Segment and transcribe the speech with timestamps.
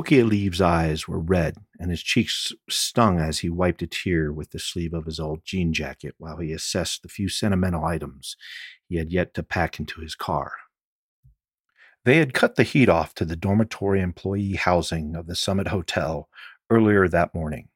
[0.00, 4.50] Toki Alev's eyes were red, and his cheeks stung as he wiped a tear with
[4.50, 8.34] the sleeve of his old jean jacket while he assessed the few sentimental items
[8.88, 10.52] he had yet to pack into his car.
[12.06, 16.30] They had cut the heat off to the dormitory employee housing of the Summit Hotel
[16.70, 17.68] earlier that morning.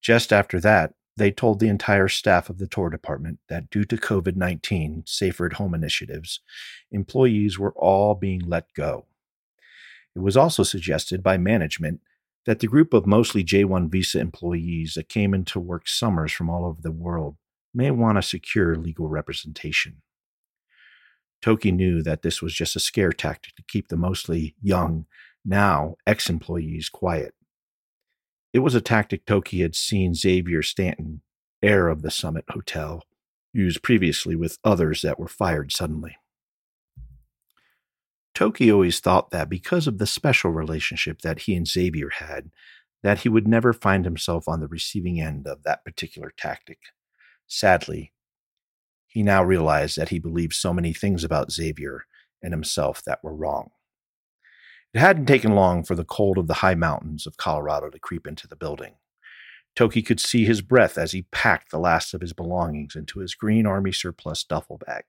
[0.00, 3.98] Just after that, they told the entire staff of the tour department that due to
[3.98, 6.40] COVID 19 safer at home initiatives,
[6.90, 9.07] employees were all being let go.
[10.18, 12.00] It was also suggested by management
[12.44, 16.50] that the group of mostly J1 visa employees that came in to work summers from
[16.50, 17.36] all over the world
[17.72, 20.02] may want to secure legal representation.
[21.40, 25.06] Toki knew that this was just a scare tactic to keep the mostly young,
[25.44, 27.32] now ex employees quiet.
[28.52, 31.22] It was a tactic Toki had seen Xavier Stanton,
[31.62, 33.04] heir of the Summit Hotel,
[33.52, 36.16] use previously with others that were fired suddenly.
[38.38, 42.52] Toki always thought that because of the special relationship that he and Xavier had,
[43.02, 46.78] that he would never find himself on the receiving end of that particular tactic.
[47.48, 48.12] Sadly,
[49.08, 52.04] he now realized that he believed so many things about Xavier
[52.40, 53.70] and himself that were wrong.
[54.94, 58.24] It hadn't taken long for the cold of the high mountains of Colorado to creep
[58.24, 58.94] into the building.
[59.74, 63.34] Toki could see his breath as he packed the last of his belongings into his
[63.34, 65.06] green army surplus duffel bag.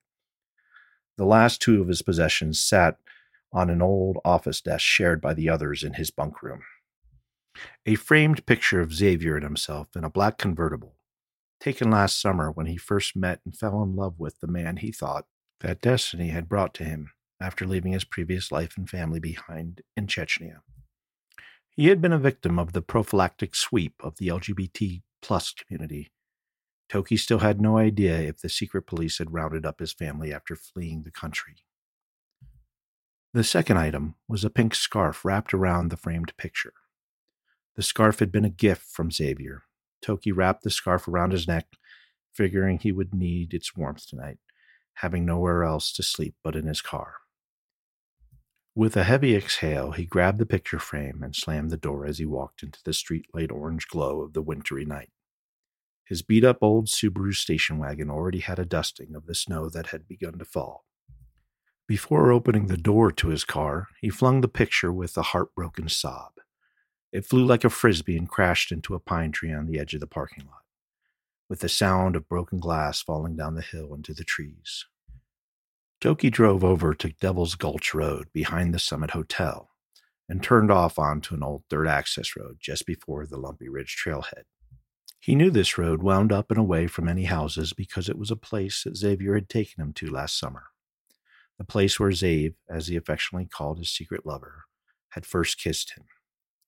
[1.20, 2.98] The last two of his possessions sat
[3.52, 6.62] on an old office desk shared by the others in his bunk room.
[7.86, 10.96] A framed picture of Xavier and himself in a black convertible,
[11.60, 14.92] taken last summer when he first met and fell in love with the man he
[14.92, 15.26] thought
[15.62, 20.08] that destiny had brought to him after leaving his previous life and family behind in
[20.08, 20.60] Chechnya.
[21.72, 26.12] He had been a victim of the prophylactic sweep of the LGBT plus community.
[26.90, 30.56] Toki still had no idea if the secret police had rounded up his family after
[30.56, 31.58] fleeing the country.
[33.32, 36.74] The second item was a pink scarf wrapped around the framed picture.
[37.76, 39.64] The scarf had been a gift from Xavier.
[40.02, 41.68] Toki wrapped the scarf around his neck,
[42.34, 44.40] figuring he would need its warmth tonight,
[44.96, 47.18] having nowhere else to sleep but in his car.
[48.74, 52.26] With a heavy exhale, he grabbed the picture frame and slammed the door as he
[52.26, 55.12] walked into the streetlight orange glow of the wintry night.
[56.04, 59.88] His beat up old Subaru station wagon already had a dusting of the snow that
[59.88, 60.86] had begun to fall.
[61.90, 66.34] Before opening the door to his car, he flung the picture with a heartbroken sob.
[67.12, 70.00] It flew like a frisbee and crashed into a pine tree on the edge of
[70.00, 70.62] the parking lot,
[71.50, 74.86] with the sound of broken glass falling down the hill into the trees.
[76.00, 79.72] Toki drove over to Devil's Gulch Road behind the Summit Hotel
[80.30, 84.44] and turned off onto an old third access road just before the Lumpy Ridge trailhead.
[85.20, 88.36] He knew this road wound up and away from any houses because it was a
[88.36, 90.66] place that Xavier had taken him to last summer.
[91.60, 94.64] The place where Zave, as he affectionately called his secret lover,
[95.10, 96.06] had first kissed him,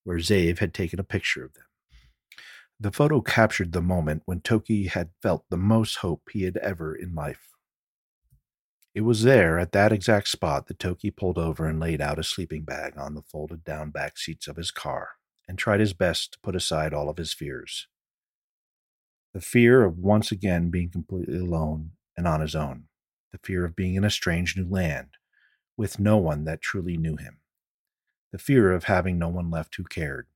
[0.04, 1.64] where Zave had taken a picture of them.
[2.80, 6.94] The photo captured the moment when Toki had felt the most hope he had ever
[6.94, 7.52] in life.
[8.94, 12.24] It was there, at that exact spot, that Toki pulled over and laid out a
[12.24, 15.12] sleeping bag on the folded down back seats of his car
[15.48, 17.88] and tried his best to put aside all of his fears.
[19.34, 22.88] The fear of once again being completely alone and on his own,
[23.32, 25.10] the fear of being in a strange new land
[25.78, 27.40] with no one that truly knew him,
[28.32, 30.28] the fear of having no one left who cared.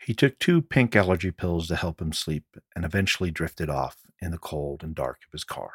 [0.00, 4.30] He took two pink allergy pills to help him sleep and eventually drifted off in
[4.30, 5.72] the cold and dark of his car.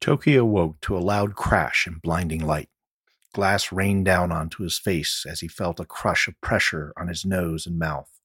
[0.00, 2.68] Toki awoke to a loud crash and blinding light.
[3.32, 7.24] Glass rained down onto his face as he felt a crush of pressure on his
[7.24, 8.20] nose and mouth,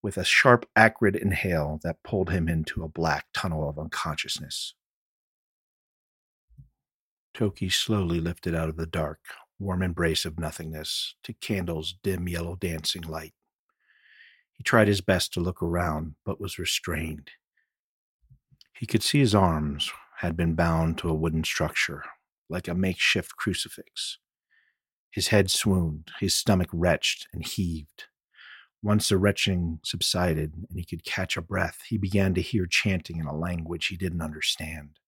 [0.00, 4.74] with a sharp, acrid inhale that pulled him into a black tunnel of unconsciousness.
[7.34, 9.20] Toki slowly lifted out of the dark,
[9.58, 13.34] warm embrace of nothingness to candles' dim yellow dancing light.
[14.52, 17.30] He tried his best to look around, but was restrained.
[18.74, 22.04] He could see his arms had been bound to a wooden structure,
[22.48, 24.18] like a makeshift crucifix.
[25.10, 28.04] His head swooned, his stomach retched and heaved.
[28.82, 33.18] Once the retching subsided and he could catch a breath, he began to hear chanting
[33.18, 34.98] in a language he didn't understand.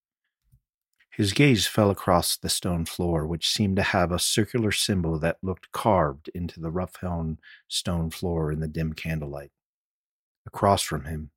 [1.17, 5.39] His gaze fell across the stone floor, which seemed to have a circular symbol that
[5.43, 7.39] looked carved into the rough hewn
[7.69, 9.53] stone floor in the dim candlelight.
[10.45, 11.31] Across from him,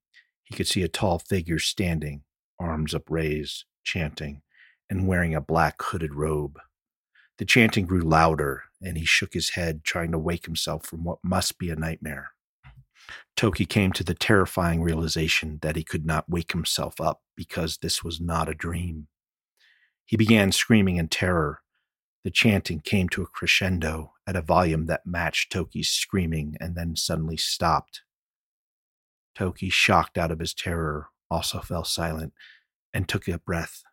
[0.44, 2.24] he could see a tall figure standing,
[2.59, 4.41] arms upraised, chanting,
[4.89, 6.57] and wearing a black hooded robe.
[7.38, 11.19] The chanting grew louder, and he shook his head, trying to wake himself from what
[11.23, 12.31] must be a nightmare.
[13.35, 18.03] Toki came to the terrifying realization that he could not wake himself up because this
[18.03, 19.07] was not a dream.
[20.07, 21.59] He began screaming in terror.
[22.24, 26.95] The chanting came to a crescendo at a volume that matched Toki's screaming and then
[26.95, 28.01] suddenly stopped.
[29.36, 32.33] Toki, shocked out of his terror, also fell silent
[32.94, 33.83] and took a breath.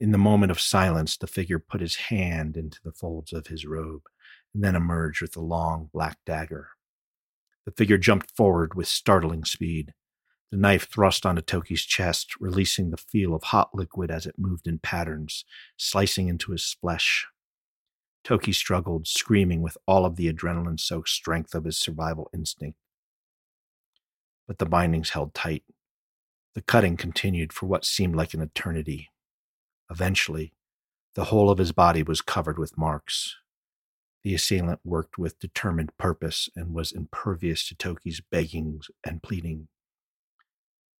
[0.00, 3.64] In the moment of silence, the figure put his hand into the folds of his
[3.64, 4.02] robe
[4.52, 6.70] and then emerged with a long black dagger.
[7.64, 9.94] The figure jumped forward with startling speed.
[10.50, 14.66] The knife thrust onto Toki's chest, releasing the feel of hot liquid as it moved
[14.66, 15.44] in patterns,
[15.76, 17.28] slicing into his flesh.
[18.24, 22.78] Toki struggled, screaming with all of the adrenaline soaked strength of his survival instinct.
[24.48, 25.62] But the bindings held tight.
[26.54, 29.10] The cutting continued for what seemed like an eternity.
[29.88, 30.52] Eventually,
[31.14, 33.36] the whole of his body was covered with marks.
[34.24, 39.68] The assailant worked with determined purpose and was impervious to Toki's beggings and pleading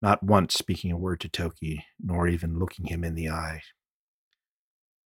[0.03, 3.63] not once speaking a word to Toki, nor even looking him in the eye.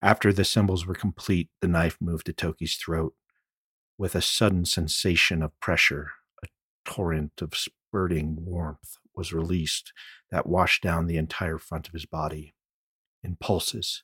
[0.02, 3.14] After the symbols were complete, the knife moved to Toki's throat.
[3.96, 6.10] With a sudden sensation of pressure,
[6.44, 6.48] a
[6.84, 9.92] torrent of spurting warmth was released
[10.30, 12.54] that washed down the entire front of his body.
[13.22, 14.02] In pulses,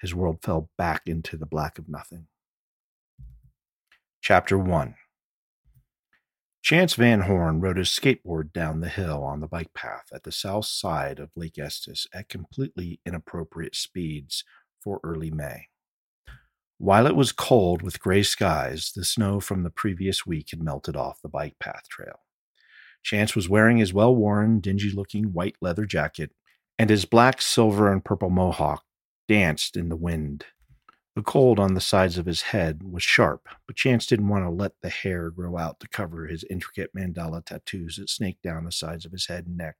[0.00, 2.28] his world fell back into the black of nothing.
[4.22, 4.94] Chapter 1
[6.66, 10.32] Chance Van Horn rode his skateboard down the hill on the bike path at the
[10.32, 14.42] south side of Lake Estes at completely inappropriate speeds
[14.82, 15.68] for early May.
[16.78, 20.96] While it was cold with gray skies, the snow from the previous week had melted
[20.96, 22.24] off the bike path trail.
[23.04, 26.32] Chance was wearing his well worn, dingy looking white leather jacket,
[26.80, 28.82] and his black, silver, and purple mohawk
[29.28, 30.46] danced in the wind
[31.16, 34.50] the cold on the sides of his head was sharp, but Chance didn't want to
[34.50, 38.70] let the hair grow out to cover his intricate mandala tattoos that snaked down the
[38.70, 39.76] sides of his head and neck.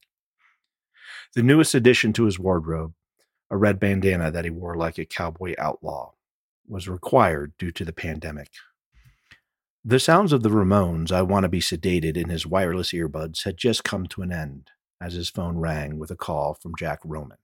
[1.35, 2.95] The newest addition to his wardrobe,
[3.51, 6.15] a red bandana that he wore like a cowboy outlaw,
[6.67, 8.49] was required due to the pandemic.
[9.85, 13.59] The sounds of the Ramones' I Want to Be Sedated in his wireless earbuds had
[13.59, 14.71] just come to an end
[15.03, 17.39] as his phone rang with a call from Jack Roman.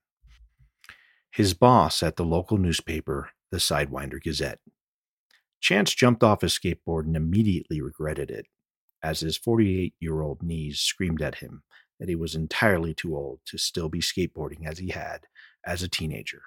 [1.31, 4.57] His boss at the local newspaper the Sidewinder Gazette.
[5.61, 8.47] Chance jumped off his skateboard and immediately regretted it,
[9.03, 11.61] as his 48 year old knees screamed at him
[11.99, 15.27] that he was entirely too old to still be skateboarding as he had
[15.63, 16.41] as a teenager.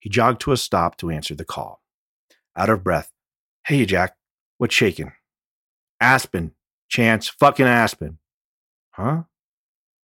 [0.00, 1.82] He jogged to a stop to answer the call.
[2.56, 3.12] Out of breath,
[3.64, 4.16] Hey, Jack,
[4.56, 5.12] what's shaking?
[6.00, 6.50] Aspen,
[6.88, 8.18] Chance, fucking Aspen.
[8.90, 9.22] Huh?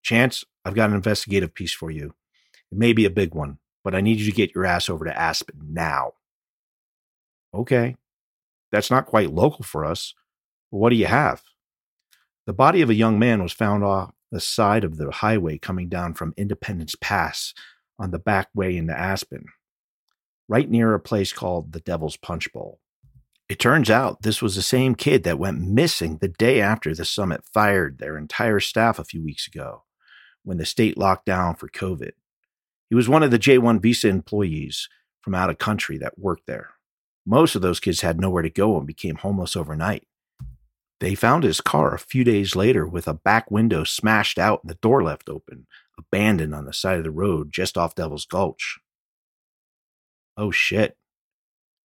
[0.03, 2.15] Chance, I've got an investigative piece for you.
[2.73, 5.05] It may be a big one, but I need you to get your ass over
[5.05, 6.13] to Aspen now.
[7.55, 7.97] Okay.
[8.73, 10.15] That's not quite local for us.
[10.71, 11.43] what do you have?
[12.47, 15.89] The body of a young man was found off the side of the highway coming
[15.89, 17.55] down from Independence Pass
[17.99, 19.47] on the back way into Aspen,
[20.49, 22.81] right near a place called the Devil's Punch Bowl.
[23.49, 27.05] It turns out this was the same kid that went missing the day after the
[27.05, 29.83] summit fired their entire staff a few weeks ago
[30.45, 32.13] when the state locked down for COVID.
[32.91, 34.89] He was one of the J1 visa employees
[35.23, 36.71] from out of country that worked there.
[37.25, 40.07] Most of those kids had nowhere to go and became homeless overnight.
[40.99, 44.71] They found his car a few days later with a back window smashed out and
[44.71, 45.67] the door left open,
[45.97, 48.81] abandoned on the side of the road just off Devil's Gulch.
[50.37, 50.97] Oh shit.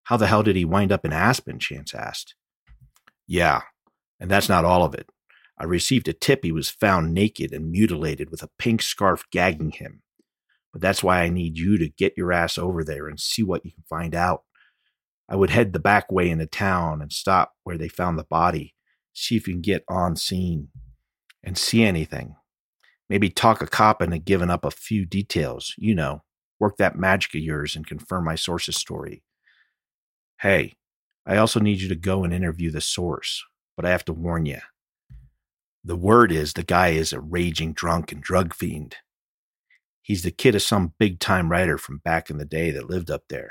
[0.05, 1.59] How the hell did he wind up in Aspen?
[1.59, 2.35] Chance asked.
[3.27, 3.61] Yeah,
[4.19, 5.09] and that's not all of it.
[5.57, 9.71] I received a tip he was found naked and mutilated with a pink scarf gagging
[9.71, 10.01] him.
[10.75, 13.63] But that's why I need you to get your ass over there and see what
[13.63, 14.43] you can find out.
[15.29, 18.75] I would head the back way into town and stop where they found the body,
[19.13, 20.67] see if you can get on scene
[21.41, 22.35] and see anything.
[23.09, 26.23] Maybe talk a cop into giving up a few details, you know,
[26.59, 29.23] work that magic of yours and confirm my source's story.
[30.41, 30.73] Hey,
[31.25, 33.45] I also need you to go and interview the source,
[33.77, 34.59] but I have to warn you.
[35.85, 38.97] The word is the guy is a raging drunk and drug fiend.
[40.05, 43.09] He's the kid of some big time writer from back in the day that lived
[43.09, 43.49] up there.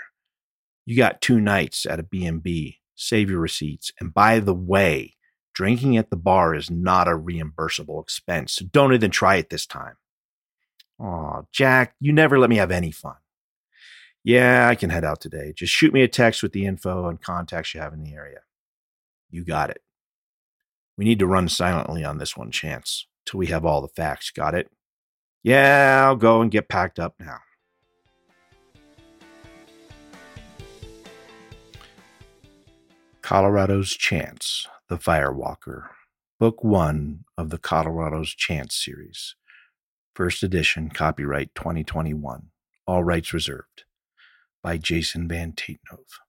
[0.86, 2.78] You got two nights at a B&B.
[2.94, 3.90] Save your receipts.
[3.98, 5.16] And by the way,
[5.52, 8.52] drinking at the bar is not a reimbursable expense.
[8.52, 9.94] So don't even try it this time.
[11.02, 13.16] Oh, Jack, you never let me have any fun.
[14.22, 15.52] Yeah, I can head out today.
[15.56, 18.42] Just shoot me a text with the info and contacts you have in the area.
[19.28, 19.82] You got it.
[20.96, 24.30] We need to run silently on this one chance till we have all the facts.
[24.30, 24.70] Got it?
[25.44, 27.36] Yeah, I'll go and get packed up now.
[33.20, 35.88] Colorado's Chance, The Firewalker,
[36.40, 39.36] Book One of the Colorado's Chance series.
[40.14, 42.48] First edition, copyright 2021.
[42.86, 43.84] All rights reserved.
[44.62, 46.20] By Jason Van Tatenhove.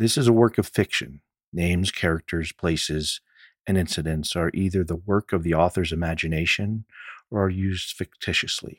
[0.00, 1.20] This is a work of fiction.
[1.52, 3.20] Names, characters, places,
[3.68, 6.86] and incidents are either the work of the author's imagination
[7.30, 8.78] or are used fictitiously.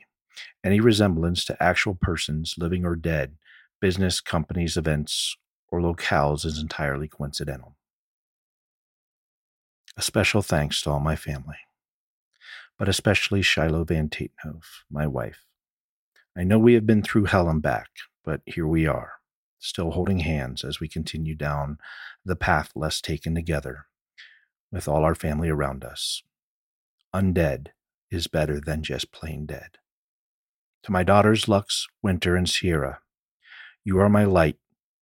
[0.64, 3.36] Any resemblance to actual persons, living or dead,
[3.80, 5.36] business, companies, events,
[5.68, 7.76] or locales is entirely coincidental.
[9.96, 11.56] A special thanks to all my family,
[12.78, 15.44] but especially Shiloh Van Tatenhove, my wife.
[16.36, 17.88] I know we have been through hell and back,
[18.24, 19.14] but here we are,
[19.58, 21.78] still holding hands as we continue down
[22.24, 23.86] the path less taken together
[24.70, 26.22] with all our family around us.
[27.14, 27.68] Undead
[28.10, 29.78] is better than just plain dead.
[30.84, 33.00] To my daughters, Lux, Winter, and Sierra,
[33.84, 34.56] you are my light,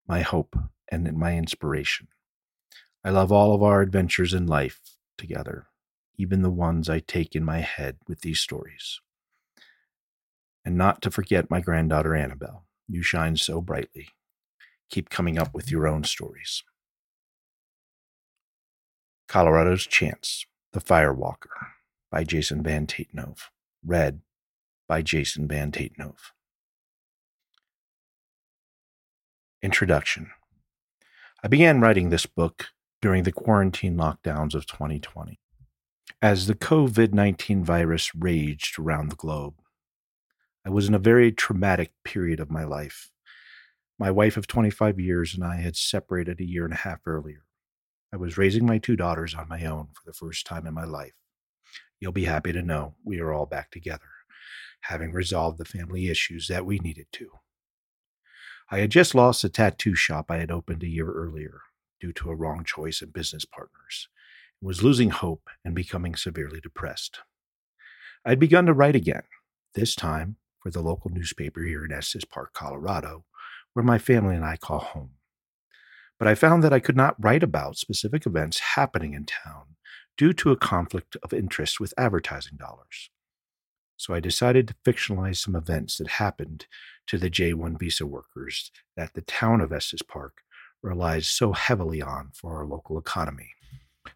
[0.09, 0.57] my hope,
[0.91, 2.09] and my inspiration.
[3.05, 4.81] I love all of our adventures in life
[5.17, 5.67] together,
[6.17, 9.01] even the ones I take in my head with these stories.
[10.65, 12.65] And not to forget my granddaughter Annabelle.
[12.89, 14.09] You shine so brightly.
[14.91, 16.65] Keep coming up with your own stories.
[19.29, 21.76] Colorado's Chance, The Firewalker
[22.11, 23.49] by Jason Van Tatenhove.
[23.85, 24.21] Read
[24.89, 26.33] by Jason Van Tatenhove.
[29.63, 30.31] Introduction
[31.43, 32.69] I began writing this book
[33.01, 35.39] during the quarantine lockdowns of 2020
[36.23, 39.55] as the COVID 19 virus raged around the globe.
[40.65, 43.11] I was in a very traumatic period of my life.
[43.99, 47.45] My wife of 25 years and I had separated a year and a half earlier.
[48.13, 50.85] I was raising my two daughters on my own for the first time in my
[50.85, 51.15] life.
[52.01, 54.11] You'll be happy to know we are all back together,
[54.83, 57.31] having resolved the family issues that we needed to.
[58.71, 61.61] I had just lost a tattoo shop I had opened a year earlier
[62.01, 64.09] due to a wrong choice in business partners,
[64.61, 67.21] and was losing hope and becoming severely depressed.
[68.25, 69.23] I had begun to write again,
[69.75, 73.25] this time for the local newspaper here in Estes Park, Colorado,
[73.73, 75.11] where my family and I call home.
[76.19, 79.77] But I found that I could not write about specific events happening in town
[80.17, 83.11] due to a conflict of interest with advertising dollars.
[83.97, 86.67] So I decided to fictionalize some events that happened
[87.07, 90.43] to the J 1 visa workers that the town of Estes Park
[90.83, 93.51] relies so heavily on for our local economy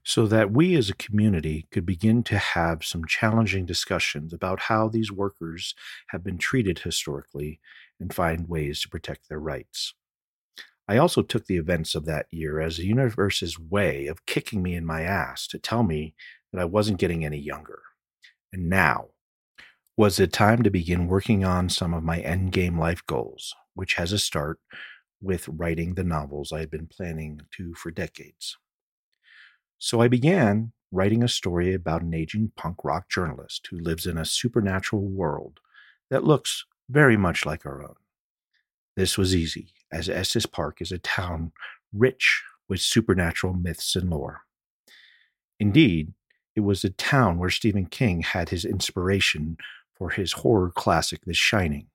[0.04, 4.88] so that we as a community could begin to have some challenging discussions about how
[4.88, 5.75] these workers
[6.09, 7.61] have been treated historically
[7.99, 9.95] and find ways to protect their rights.
[10.90, 14.75] I also took the events of that year as the universe's way of kicking me
[14.75, 16.16] in my ass to tell me
[16.52, 17.78] that I wasn't getting any younger.
[18.52, 19.11] And now
[19.97, 24.11] was the time to begin working on some of my endgame life goals, which has
[24.11, 24.59] a start
[25.23, 28.59] with writing the novels I had been planning to for decades.
[29.78, 34.18] So I began writing a story about an aging punk rock journalist who lives in
[34.18, 35.61] a supernatural world
[36.11, 37.94] that looks very much like our own.
[38.97, 41.52] This was easy, as Estes Park is a town
[41.92, 44.42] rich with supernatural myths and lore.
[45.59, 46.14] Indeed,
[46.56, 49.56] it was a town where Stephen King had his inspiration
[49.97, 51.88] for his horror classic, The Shining.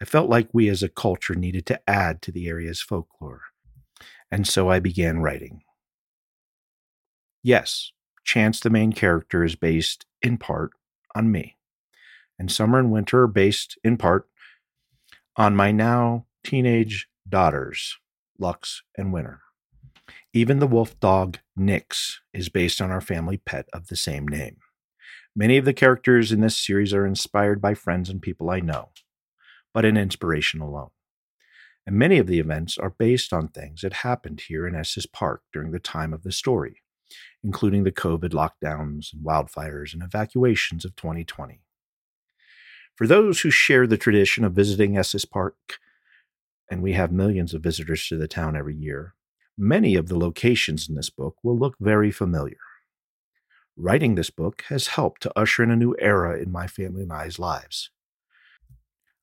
[0.00, 3.42] I felt like we as a culture needed to add to the area's folklore,
[4.30, 5.62] and so I began writing.
[7.42, 7.92] Yes,
[8.24, 10.72] Chance, the main character, is based in part
[11.14, 11.56] on me.
[12.38, 14.28] And Summer and Winter are based in part
[15.34, 17.98] on my now teenage daughters,
[18.38, 19.42] Lux and Winter.
[20.32, 24.56] Even the wolf dog, Nix, is based on our family pet of the same name.
[25.36, 28.88] Many of the characters in this series are inspired by friends and people I know,
[29.74, 30.88] but in inspiration alone.
[31.86, 35.42] And many of the events are based on things that happened here in Estes Park
[35.52, 36.80] during the time of the story,
[37.44, 41.60] including the COVID lockdowns and wildfires and evacuations of 2020.
[42.96, 45.78] For those who share the tradition of visiting Estes Park,
[46.70, 49.14] and we have millions of visitors to the town every year,
[49.56, 52.58] many of the locations in this book will look very familiar.
[53.76, 57.12] Writing this book has helped to usher in a new era in my family and
[57.12, 57.90] I's lives.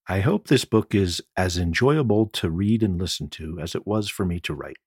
[0.07, 4.09] I hope this book is as enjoyable to read and listen to as it was
[4.09, 4.77] for me to write.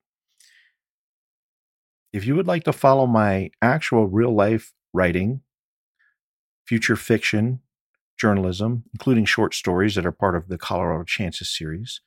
[2.13, 5.43] If you would like to follow my actual real life writing,
[6.67, 7.61] future fiction,
[8.19, 12.01] journalism, including short stories that are part of the Colorado Chances series,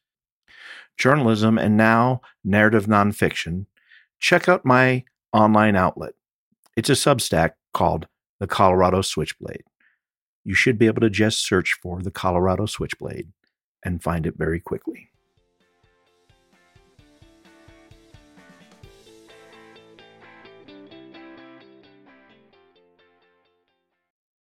[0.98, 3.66] journalism, and now narrative nonfiction,
[4.20, 5.04] check out my
[5.34, 6.14] online outlet.
[6.76, 8.08] It's a Substack called
[8.40, 9.64] The Colorado Switchblade.
[10.44, 13.30] You should be able to just search for The Colorado Switchblade
[13.84, 15.11] and find it very quickly.